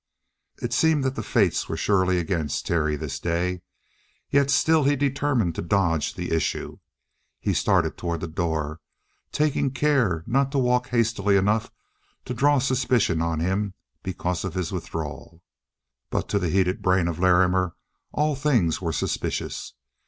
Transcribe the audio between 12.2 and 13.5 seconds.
to draw suspicion on